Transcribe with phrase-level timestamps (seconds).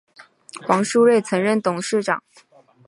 [0.65, 2.23] 黄书锐曾任董事长。